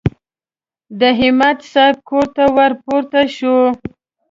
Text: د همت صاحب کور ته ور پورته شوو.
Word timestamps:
د 0.99 1.01
همت 1.19 1.57
صاحب 1.71 1.95
کور 2.09 2.25
ته 2.35 2.43
ور 2.55 2.71
پورته 2.83 3.21
شوو. 3.35 3.65